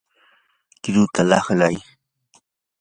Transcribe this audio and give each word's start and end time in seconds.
qiruta 0.81 1.21
laqlay. 1.29 1.77